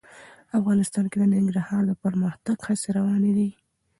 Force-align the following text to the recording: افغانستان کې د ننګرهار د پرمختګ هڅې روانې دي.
افغانستان 0.59 1.05
کې 1.11 1.17
د 1.19 1.23
ننګرهار 1.33 1.83
د 1.87 1.91
پرمختګ 2.03 2.57
هڅې 2.67 2.89
روانې 2.97 3.31
دي. 3.37 3.49